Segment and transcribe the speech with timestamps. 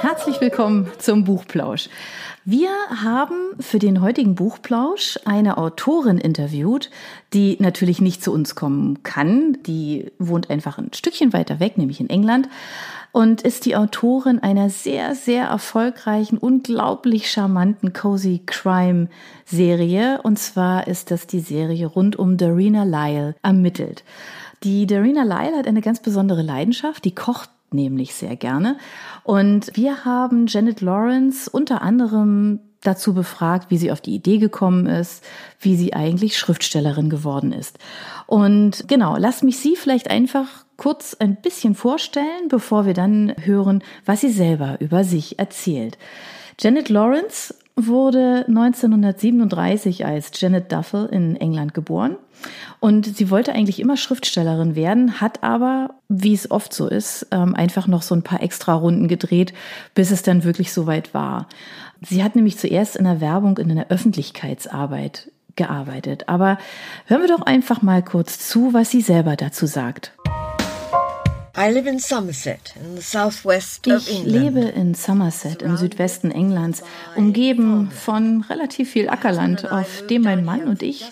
[0.00, 1.88] Herzlich willkommen zum Buchplausch.
[2.44, 2.70] Wir
[3.02, 6.90] haben für den heutigen Buchplausch eine Autorin interviewt,
[7.34, 9.58] die natürlich nicht zu uns kommen kann.
[9.66, 12.48] Die wohnt einfach ein Stückchen weiter weg, nämlich in England
[13.12, 19.08] und ist die Autorin einer sehr, sehr erfolgreichen, unglaublich charmanten Cozy Crime
[19.44, 20.20] Serie.
[20.22, 24.04] Und zwar ist das die Serie rund um Darina Lyle ermittelt.
[24.64, 28.76] Die Darina Lyle hat eine ganz besondere Leidenschaft, die kocht nämlich sehr gerne.
[29.24, 34.86] Und wir haben Janet Lawrence unter anderem dazu befragt, wie sie auf die Idee gekommen
[34.86, 35.24] ist,
[35.60, 37.78] wie sie eigentlich Schriftstellerin geworden ist.
[38.26, 43.82] Und genau, lasst mich sie vielleicht einfach kurz ein bisschen vorstellen, bevor wir dann hören,
[44.04, 45.98] was sie selber über sich erzählt.
[46.60, 47.54] Janet Lawrence
[47.86, 52.16] wurde 1937 als Janet Duffel in England geboren
[52.80, 57.54] und sie wollte eigentlich immer Schriftstellerin werden, hat aber, wie es oft so ist, ähm,
[57.54, 59.52] einfach noch so ein paar extra Runden gedreht,
[59.94, 61.48] bis es dann wirklich soweit war.
[62.00, 66.28] Sie hat nämlich zuerst in der Werbung in einer Öffentlichkeitsarbeit gearbeitet.
[66.28, 66.58] Aber
[67.06, 70.12] hören wir doch einfach mal kurz zu, was sie selber dazu sagt.
[71.60, 76.84] I live in Somerset, in the southwest ich lebe in Somerset im Südwesten Englands,
[77.16, 81.04] umgeben von relativ viel Ackerland, auf dem mein Mann und ich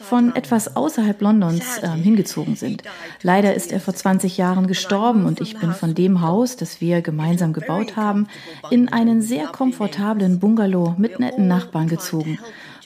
[0.00, 2.82] von etwas außerhalb Londons äh, hingezogen sind.
[3.22, 7.00] Leider ist er vor 20 Jahren gestorben und ich bin von dem Haus, das wir
[7.00, 8.26] gemeinsam gebaut haben,
[8.70, 12.40] in einen sehr komfortablen Bungalow mit netten Nachbarn gezogen.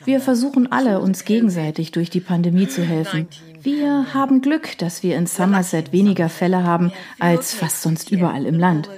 [0.07, 3.27] Wir versuchen alle, uns gegenseitig durch die Pandemie zu helfen.
[3.61, 8.57] Wir haben Glück, dass wir in Somerset weniger Fälle haben als fast sonst überall im
[8.57, 8.89] Land.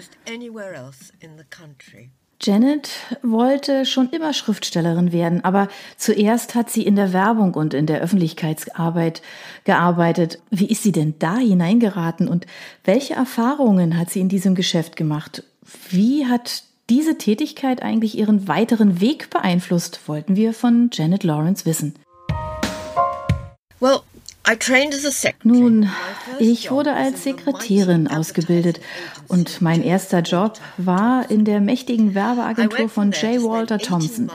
[2.43, 2.91] Janet
[3.23, 8.01] wollte schon immer Schriftstellerin werden, aber zuerst hat sie in der Werbung und in der
[8.03, 9.23] Öffentlichkeitsarbeit
[9.65, 10.41] gearbeitet.
[10.51, 12.47] Wie ist sie denn da hineingeraten und
[12.85, 15.43] welche Erfahrungen hat sie in diesem Geschäft gemacht?
[15.89, 21.95] Wie hat diese Tätigkeit eigentlich ihren weiteren Weg beeinflusst, wollten wir von Janet Lawrence wissen.
[23.81, 24.01] Well,
[25.45, 25.91] nun,
[26.39, 28.81] ich wurde als Sekretärin ausgebildet
[29.27, 33.43] und mein erster Job war in der mächtigen Werbeagentur von J.
[33.43, 34.31] Walter Thompson.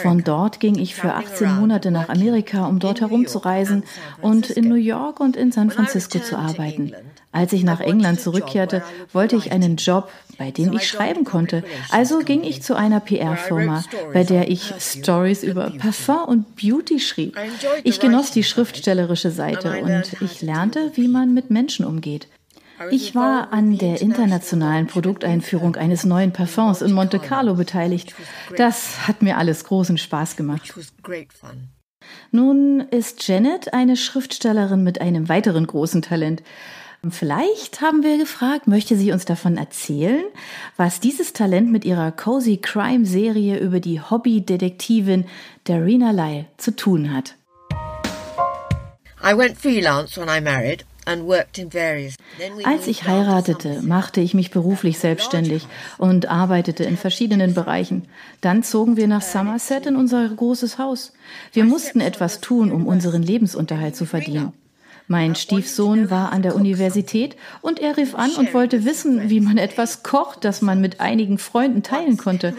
[0.00, 3.82] Von dort ging ich für 18 Monate nach Amerika, um dort herumzureisen
[4.22, 6.92] und in New York und in San Francisco zu arbeiten.
[7.30, 8.82] Als ich nach England zurückkehrte,
[9.12, 11.62] wollte ich einen Job, bei dem ich schreiben konnte.
[11.90, 17.36] Also ging ich zu einer PR-Firma, bei der ich Stories über Parfum und Beauty schrieb.
[17.84, 22.28] Ich genoss die schriftstellerische Seite und ich lernte, wie man mit Menschen umgeht.
[22.90, 28.14] Ich war an der internationalen Produkteinführung eines neuen Parfums in Monte Carlo beteiligt.
[28.56, 30.72] Das hat mir alles großen Spaß gemacht.
[32.30, 36.42] Nun ist Janet eine Schriftstellerin mit einem weiteren großen Talent.
[37.10, 40.24] Vielleicht haben wir gefragt, möchte sie uns davon erzählen,
[40.76, 45.24] was dieses Talent mit ihrer Cozy Crime Serie über die Hobbydetektivin
[45.64, 47.37] Darina Lyle zu tun hat.
[52.64, 58.06] Als ich heiratete, machte ich mich beruflich selbstständig und arbeitete in verschiedenen Bereichen.
[58.40, 61.12] Dann zogen wir nach Somerset in unser großes Haus.
[61.52, 64.52] Wir mussten etwas tun, um unseren Lebensunterhalt zu verdienen.
[65.10, 69.56] Mein Stiefsohn war an der Universität und er rief an und wollte wissen, wie man
[69.56, 72.54] etwas kocht, das man mit einigen Freunden teilen konnte.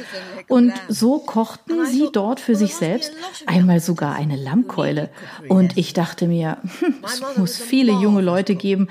[0.48, 3.14] Und so kochten sie dort für sich selbst,
[3.46, 5.12] einmal sogar eine Lammkeule.
[5.48, 8.88] Und ich dachte mir, hm, es muss viele junge Leute geben,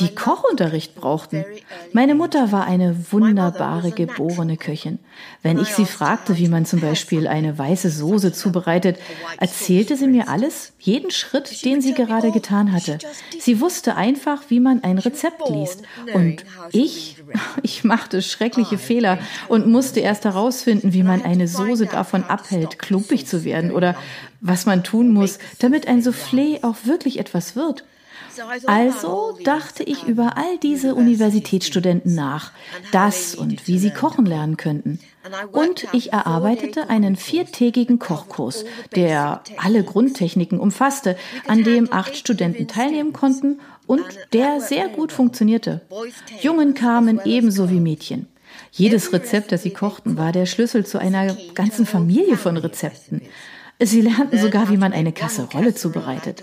[0.00, 1.46] die Kochunterricht brauchten.
[1.94, 4.98] Meine Mutter war eine wunderbare geborene Köchin.
[5.42, 8.98] Wenn ich sie fragte, wie man zum Beispiel eine weiße Soße zubereitet,
[9.38, 12.97] erzählte sie mir alles, jeden Schritt, den sie gerade getan hatte.
[13.38, 15.82] Sie wusste einfach, wie man ein Rezept liest.
[16.14, 17.16] Und ich,
[17.62, 23.26] ich machte schreckliche Fehler und musste erst herausfinden, wie man eine Soße davon abhält, klumpig
[23.26, 23.96] zu werden oder
[24.40, 27.84] was man tun muss, damit ein Soufflé auch wirklich etwas wird.
[28.66, 32.52] Also dachte ich über all diese Universitätsstudenten nach,
[32.92, 35.00] das und wie sie kochen lernen könnten.
[35.52, 38.64] Und ich erarbeitete einen viertägigen Kochkurs,
[38.94, 45.82] der alle Grundtechniken umfasste, an dem acht Studenten teilnehmen konnten und der sehr gut funktionierte.
[46.40, 48.26] Jungen kamen ebenso wie Mädchen.
[48.72, 53.22] Jedes Rezept, das sie kochten, war der Schlüssel zu einer ganzen Familie von Rezepten.
[53.80, 56.42] Sie lernten sogar, wie man eine Kasserolle zubereitet.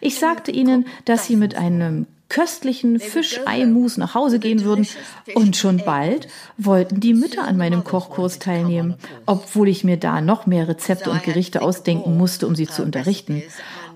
[0.00, 4.86] Ich sagte ihnen, dass sie mit einem köstlichen Fischeimus nach Hause gehen würden.
[5.34, 8.94] Und schon bald wollten die Mütter an meinem Kochkurs teilnehmen,
[9.26, 13.42] obwohl ich mir da noch mehr Rezepte und Gerichte ausdenken musste, um sie zu unterrichten.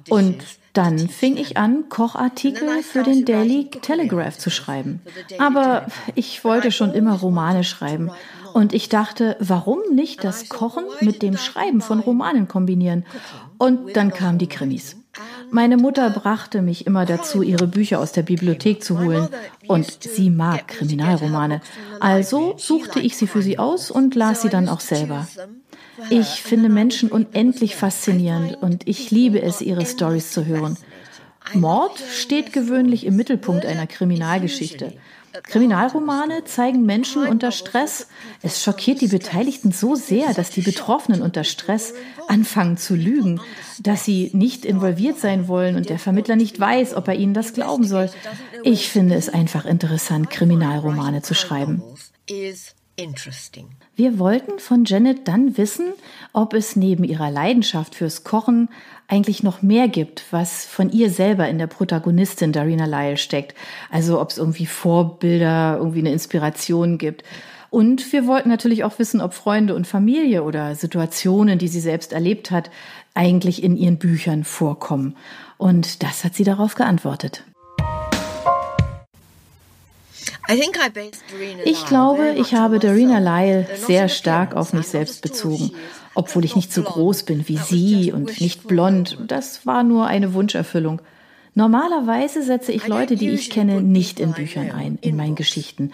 [0.08, 0.42] Und
[0.74, 5.00] Dann fing ich an, Kochartikel für den Daily Telegraph zu schreiben.
[5.38, 5.86] Aber
[6.16, 8.10] ich wollte schon immer Romane schreiben.
[8.52, 13.06] Und ich dachte, warum nicht das Kochen mit dem Schreiben von Romanen kombinieren?
[13.56, 14.96] Und dann kamen die Krimis.
[15.54, 19.28] Meine Mutter brachte mich immer dazu, ihre Bücher aus der Bibliothek zu holen.
[19.68, 21.60] Und sie mag Kriminalromane.
[22.00, 25.28] Also suchte ich sie für sie aus und las sie dann auch selber.
[26.10, 30.76] Ich finde Menschen unendlich faszinierend und ich liebe es, ihre Stories zu hören.
[31.52, 34.94] Mord steht gewöhnlich im Mittelpunkt einer Kriminalgeschichte.
[35.43, 38.08] Kriminalromane zeigen Menschen unter Stress.
[38.43, 41.93] Es schockiert die Beteiligten so sehr, dass die Betroffenen unter Stress
[42.29, 43.41] anfangen zu lügen,
[43.81, 47.52] dass sie nicht involviert sein wollen und der Vermittler nicht weiß, ob er ihnen das
[47.52, 48.11] glauben soll.
[48.62, 51.82] Ich finde es einfach interessant, Kriminalromane zu schreiben.
[53.96, 55.93] Wir wollten von Janet dann wissen,
[56.32, 58.69] ob es neben ihrer Leidenschaft fürs Kochen
[59.08, 63.55] eigentlich noch mehr gibt, was von ihr selber in der Protagonistin Darina Lyle steckt.
[63.91, 67.25] Also ob es irgendwie Vorbilder, irgendwie eine Inspiration gibt.
[67.70, 72.12] Und wir wollten natürlich auch wissen, ob Freunde und Familie oder Situationen, die sie selbst
[72.12, 72.70] erlebt hat,
[73.14, 75.17] eigentlich in ihren Büchern vorkommen.
[75.58, 77.44] Und das hat sie darauf geantwortet.
[81.64, 85.73] Ich glaube, ich habe Darina Lyle sehr stark auf mich selbst bezogen,
[86.14, 89.19] obwohl ich nicht so groß bin wie sie und nicht blond.
[89.26, 91.00] Das war nur eine Wunscherfüllung.
[91.56, 95.93] Normalerweise setze ich Leute, die ich kenne, nicht in Büchern ein, in meinen Geschichten.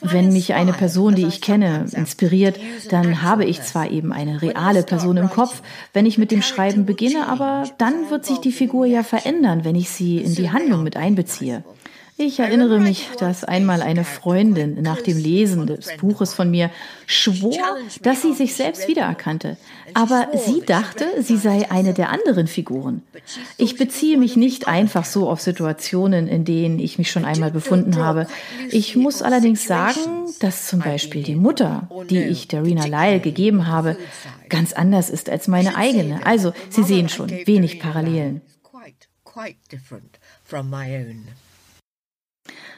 [0.00, 2.58] Wenn mich eine Person, die ich kenne, inspiriert,
[2.88, 5.60] dann habe ich zwar eben eine reale Person im Kopf,
[5.92, 9.76] wenn ich mit dem Schreiben beginne, aber dann wird sich die Figur ja verändern, wenn
[9.76, 11.62] ich sie in die Handlung mit einbeziehe.
[12.18, 16.70] Ich erinnere mich, dass einmal eine Freundin nach dem Lesen des Buches von mir
[17.06, 19.56] schwor, dass sie sich selbst wiedererkannte.
[19.94, 23.02] Aber sie dachte, sie sei eine der anderen Figuren.
[23.56, 27.96] Ich beziehe mich nicht einfach so auf Situationen, in denen ich mich schon einmal befunden
[27.96, 28.26] habe.
[28.70, 30.00] Ich muss allerdings sagen,
[30.40, 33.96] dass zum Beispiel die Mutter, die ich Darina Lyle gegeben habe,
[34.48, 36.24] ganz anders ist als meine eigene.
[36.26, 38.42] Also, Sie sehen schon, wenig Parallelen.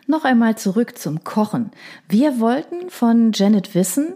[0.07, 1.71] Noch einmal zurück zum Kochen.
[2.09, 4.15] Wir wollten von Janet wissen,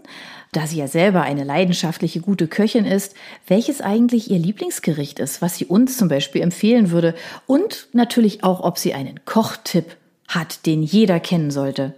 [0.51, 3.15] da sie ja selber eine leidenschaftliche gute Köchin ist,
[3.47, 7.15] welches eigentlich ihr Lieblingsgericht ist, was sie uns zum Beispiel empfehlen würde
[7.47, 9.97] und natürlich auch, ob sie einen Kochtipp
[10.27, 11.95] hat, den jeder kennen sollte.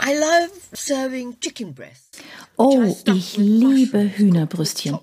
[0.00, 2.22] I love serving chicken breasts.
[2.58, 2.82] Oh,
[3.14, 4.98] ich liebe Hühnerbrüstchen.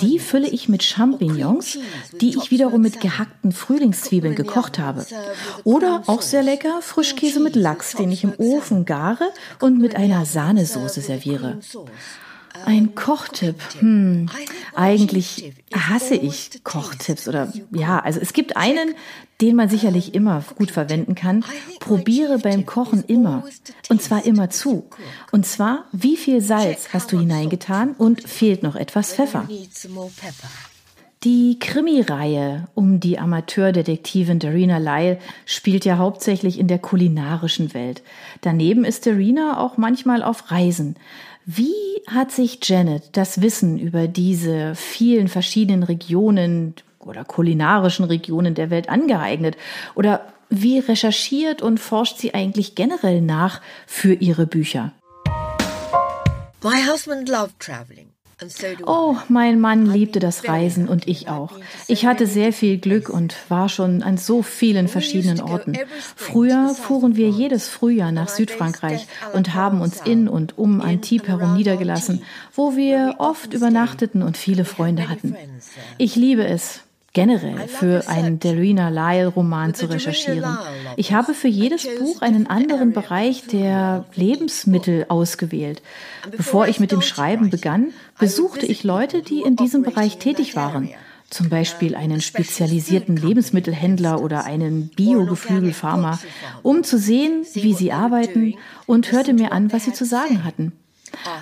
[0.00, 1.76] Die fülle ich mit Champignons,
[2.20, 5.04] die ich wiederum mit gehackten Frühlingszwiebeln gekocht habe.
[5.64, 9.28] Oder auch sehr lecker Frischkäse mit Lachs, den ich im Ofen gare
[9.60, 11.58] und mit einer Sahnesoße serviere.
[12.64, 13.56] Ein Kochtipp.
[13.78, 14.28] Hm.
[14.74, 18.94] Eigentlich hasse ich Kochtipps oder ja, also es gibt einen,
[19.40, 21.44] den man sicherlich immer gut verwenden kann.
[21.78, 23.44] Probiere beim Kochen immer.
[23.88, 24.88] Und zwar immer zu.
[25.32, 29.48] Und zwar, wie viel Salz hast du hineingetan und fehlt noch etwas Pfeffer?
[31.22, 38.02] Die Krimireihe um die Amateurdetektivin Darina Lyle spielt ja hauptsächlich in der kulinarischen Welt.
[38.40, 40.96] Daneben ist Darina auch manchmal auf Reisen.
[41.44, 48.70] Wie hat sich Janet das Wissen über diese vielen verschiedenen Regionen oder kulinarischen Regionen der
[48.70, 49.56] Welt angeeignet?
[49.94, 54.92] Oder wie recherchiert und forscht sie eigentlich generell nach für ihre Bücher?
[56.62, 58.09] My husband loved traveling.
[58.86, 61.52] Oh, mein Mann liebte das Reisen und ich auch.
[61.88, 65.76] Ich hatte sehr viel Glück und war schon an so vielen verschiedenen Orten.
[66.16, 71.54] Früher fuhren wir jedes Frühjahr nach Südfrankreich und haben uns in und um Antibes herum
[71.54, 72.22] niedergelassen,
[72.54, 75.36] wo wir oft übernachteten und viele Freunde hatten.
[75.98, 76.80] Ich liebe es,
[77.12, 80.56] generell für einen Darina Lyle-Roman zu recherchieren.
[80.96, 85.82] Ich habe für jedes Buch einen anderen Bereich der Lebensmittel ausgewählt.
[86.36, 90.90] Bevor ich mit dem Schreiben begann, besuchte ich Leute, die in diesem Bereich tätig waren.
[91.30, 96.18] Zum Beispiel einen spezialisierten Lebensmittelhändler oder einen Bio-Geflügelfarmer,
[96.62, 98.54] um zu sehen, wie sie arbeiten
[98.86, 100.72] und hörte mir an, was sie zu sagen hatten.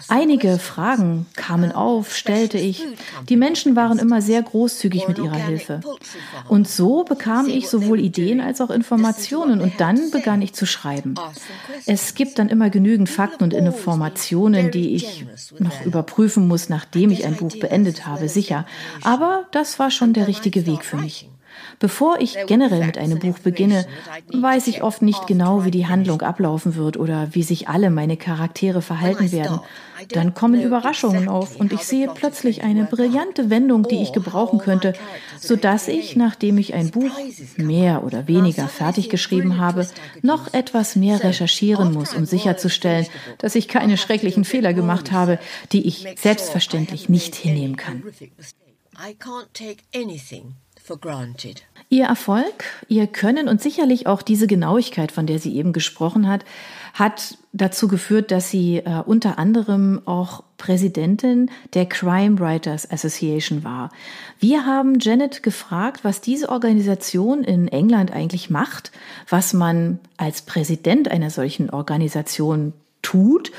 [0.08, 2.84] Einige Fragen kamen auf, stellte ich.
[3.28, 5.80] Die Menschen waren immer sehr großzügig mit ihrer Hilfe.
[6.48, 11.14] Und so bekam ich sowohl Ideen als auch Informationen und dann begann ich zu schreiben.
[11.86, 15.26] Es gibt dann immer genügend Fakten und Informationen, die ich
[15.58, 18.66] noch überprüfen muss, nachdem ich ein Buch beendet habe, sicher.
[19.02, 21.28] Aber das war schon der richtige Weg für mich.
[21.78, 23.86] Bevor ich generell mit einem Buch beginne,
[24.32, 28.16] weiß ich oft nicht genau, wie die Handlung ablaufen wird oder wie sich alle meine
[28.16, 29.60] Charaktere verhalten werden.
[30.10, 34.92] Dann kommen Überraschungen auf und ich sehe plötzlich eine brillante Wendung, die ich gebrauchen könnte,
[35.40, 37.10] so dass ich, nachdem ich ein Buch
[37.56, 39.88] mehr oder weniger fertig geschrieben habe,
[40.22, 43.06] noch etwas mehr recherchieren muss, um sicherzustellen,
[43.38, 45.38] dass ich keine schrecklichen Fehler gemacht habe,
[45.72, 48.02] die ich selbstverständlich nicht hinnehmen kann.
[51.90, 56.44] Ihr Erfolg, Ihr Können und sicherlich auch diese Genauigkeit, von der sie eben gesprochen hat,
[56.92, 63.90] hat dazu geführt, dass sie äh, unter anderem auch Präsidentin der Crime Writers Association war.
[64.38, 68.92] Wir haben Janet gefragt, was diese Organisation in England eigentlich macht,
[69.28, 73.52] was man als Präsident einer solchen Organisation tut,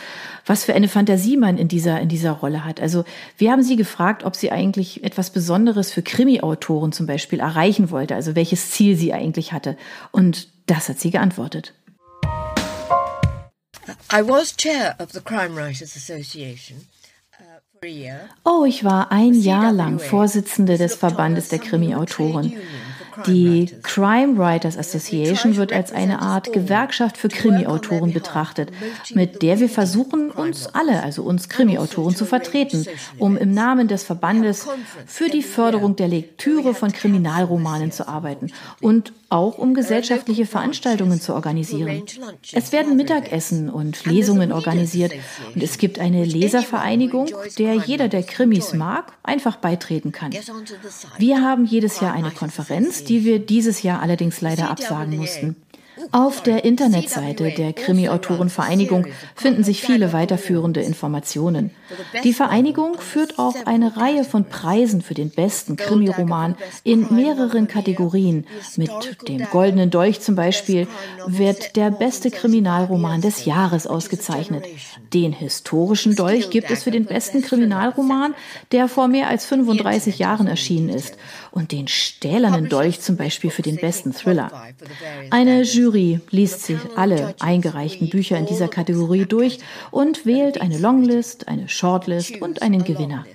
[0.45, 2.81] was für eine Fantasie man in dieser, in dieser Rolle hat.
[2.81, 3.05] Also
[3.37, 8.15] wir haben sie gefragt, ob sie eigentlich etwas Besonderes für Krimi-Autoren zum Beispiel erreichen wollte,
[8.15, 9.77] also welches Ziel sie eigentlich hatte.
[10.11, 11.73] Und das hat sie geantwortet.
[14.11, 16.87] I was chair of the Crime Writers Association.
[17.81, 18.09] Uh,
[18.43, 22.53] oh, ich war ein Jahr lang Vorsitzende des Verbandes der Krimi-Autoren.
[23.27, 28.71] Die Crime Writers Association wird als eine Art Gewerkschaft für Krimi-Autoren betrachtet,
[29.13, 32.85] mit der wir versuchen, uns alle, also uns Krimi-Autoren, zu vertreten,
[33.17, 34.67] um im Namen des Verbandes
[35.05, 41.33] für die Förderung der Lektüre von Kriminalromanen zu arbeiten und auch um gesellschaftliche Veranstaltungen zu
[41.33, 42.03] organisieren.
[42.51, 45.13] Es werden Mittagessen und Lesungen organisiert.
[45.53, 50.31] Und es gibt eine Leservereinigung, der jeder, der Krimis mag, einfach beitreten kann.
[51.17, 55.55] Wir haben jedes Jahr eine Konferenz, die wir dieses Jahr allerdings leider absagen mussten.
[56.11, 61.71] Auf der Internetseite der Krimi-Autorenvereinigung finden sich viele weiterführende Informationen.
[62.23, 68.45] Die Vereinigung führt auch eine Reihe von Preisen für den besten Krimiroman in mehreren Kategorien.
[68.75, 68.91] Mit
[69.27, 70.87] dem Goldenen Dolch zum Beispiel
[71.25, 74.65] wird der beste Kriminalroman des Jahres ausgezeichnet.
[75.13, 78.35] Den historischen Dolch gibt es für den besten Kriminalroman,
[78.71, 81.17] der vor mehr als 35 Jahren erschienen ist.
[81.51, 84.51] Und den stählernen Dolch zum Beispiel für den besten Thriller.
[85.31, 89.59] Eine Jury liest sich alle eingereichten Bücher in dieser Kategorie durch
[89.91, 93.25] und wählt eine Longlist, eine Shortlist und einen Gewinner.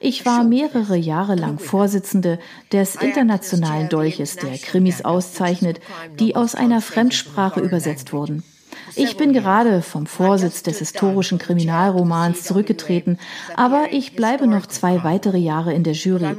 [0.00, 2.38] Ich war mehrere Jahre lang Vorsitzende
[2.70, 5.80] des Internationalen Dolches, der Krimis auszeichnet,
[6.18, 8.42] die aus einer Fremdsprache übersetzt wurden.
[8.94, 13.18] Ich bin gerade vom Vorsitz des historischen Kriminalromans zurückgetreten,
[13.56, 16.36] aber ich bleibe noch zwei weitere Jahre in der Jury.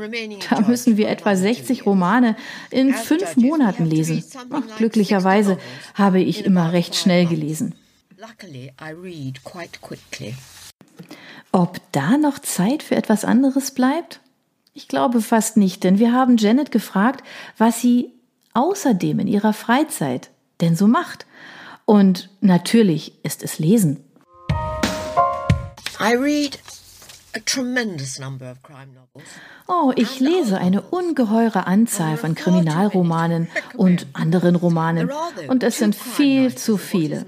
[0.49, 2.35] Da müssen wir etwa 60 Romane
[2.69, 4.23] in fünf Monaten lesen.
[4.51, 5.57] Ach, glücklicherweise
[5.95, 7.73] habe ich immer recht schnell gelesen.
[11.51, 14.19] Ob da noch Zeit für etwas anderes bleibt?
[14.73, 17.23] Ich glaube fast nicht, denn wir haben Janet gefragt,
[17.57, 18.13] was sie
[18.53, 20.29] außerdem in ihrer Freizeit
[20.61, 21.25] denn so macht.
[21.85, 24.03] Und natürlich ist es Lesen.
[25.99, 26.59] I read.
[29.67, 35.11] Oh, ich lese eine ungeheure Anzahl von Kriminalromanen und anderen Romanen.
[35.47, 37.25] Und es sind viel zu viele.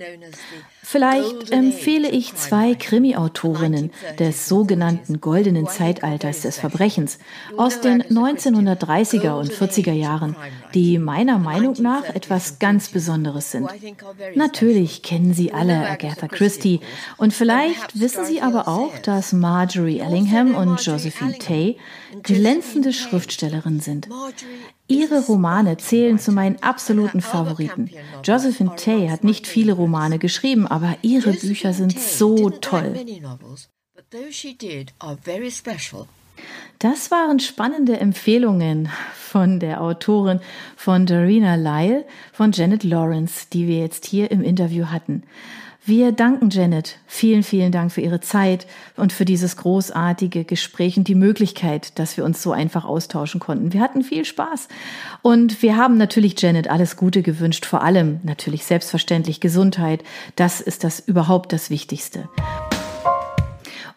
[0.81, 7.19] Vielleicht empfehle ich zwei Krimi-Autorinnen des sogenannten goldenen Zeitalters des Verbrechens
[7.57, 10.35] aus den 1930er und 40er Jahren,
[10.73, 13.69] die meiner Meinung nach etwas ganz Besonderes sind.
[14.35, 16.79] Natürlich kennen Sie alle Agatha Christie
[17.17, 21.77] und vielleicht wissen Sie aber auch, dass Marjorie Ellingham und Josephine Tay
[22.23, 24.07] glänzende Schriftstellerinnen sind.
[24.89, 27.91] Ihre Romane zählen zu meinen absoluten Favoriten.
[28.23, 33.05] Josephine Tay hat nicht viele Romane geschrieben, aber ihre Bücher sind so toll.
[36.79, 40.39] Das waren spannende Empfehlungen von der Autorin
[40.75, 45.23] von Darina Lyle von Janet Lawrence, die wir jetzt hier im Interview hatten.
[45.89, 46.99] Wir danken Janet.
[47.07, 52.15] Vielen, vielen Dank für Ihre Zeit und für dieses großartige Gespräch und die Möglichkeit, dass
[52.15, 53.73] wir uns so einfach austauschen konnten.
[53.73, 54.67] Wir hatten viel Spaß
[55.23, 60.03] und wir haben natürlich Janet alles Gute gewünscht, vor allem natürlich selbstverständlich Gesundheit.
[60.35, 62.29] Das ist das überhaupt das Wichtigste.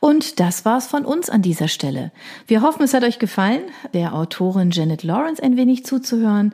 [0.02, 2.11] Und das war's von uns an dieser Stelle.
[2.49, 3.61] Wir hoffen, es hat euch gefallen,
[3.94, 6.52] der Autorin Janet Lawrence ein wenig zuzuhören.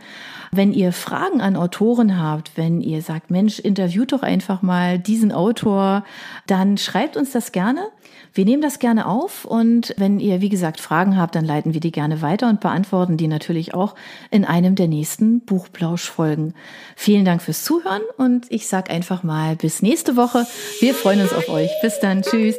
[0.53, 5.33] Wenn ihr Fragen an Autoren habt, wenn ihr sagt, Mensch, interviewt doch einfach mal diesen
[5.33, 6.05] Autor,
[6.47, 7.89] dann schreibt uns das gerne.
[8.35, 11.81] Wir nehmen das gerne auf und wenn ihr, wie gesagt, Fragen habt, dann leiten wir
[11.81, 13.95] die gerne weiter und beantworten die natürlich auch
[14.31, 16.53] in einem der nächsten Buchplausch-Folgen.
[16.97, 20.47] Vielen Dank fürs Zuhören und ich sag einfach mal bis nächste Woche.
[20.81, 21.71] Wir freuen uns auf euch.
[21.81, 22.21] Bis dann.
[22.21, 22.59] Tschüss.